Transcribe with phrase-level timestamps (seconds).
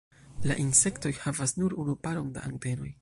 [0.51, 2.91] La Insektoj havas nur unu paron da antenoj.